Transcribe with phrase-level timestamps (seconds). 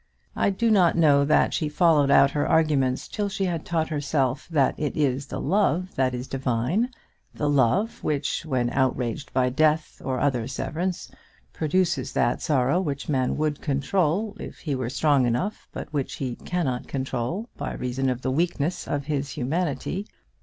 [0.35, 4.47] I do not know that she followed out her arguments till she had taught herself
[4.49, 6.89] that it is the Love that is divine,
[7.35, 11.11] the Love which, when outraged by death or other severance,
[11.53, 16.35] produces that sorrow which man would control if he were strong enough, but which he
[16.35, 20.07] cannot control by reason of the weakness of his humanity.